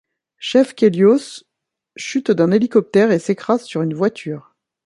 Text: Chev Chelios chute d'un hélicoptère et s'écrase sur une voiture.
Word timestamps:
Chev 0.39 0.73
Chelios 0.75 1.43
chute 1.95 2.31
d'un 2.31 2.49
hélicoptère 2.49 3.11
et 3.11 3.19
s'écrase 3.19 3.65
sur 3.65 3.83
une 3.83 3.93
voiture. 3.93 4.55